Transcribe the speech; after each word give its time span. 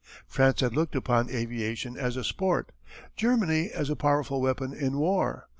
"France 0.25 0.61
had 0.61 0.73
looked 0.75 0.95
upon 0.95 1.29
aviation 1.29 1.95
as 1.95 2.17
a 2.17 2.23
sport, 2.23 2.71
Germany 3.15 3.69
as 3.69 3.87
a 3.91 3.95
powerful 3.95 4.41
weapon 4.41 4.73
in 4.73 4.97
war. 4.97 5.47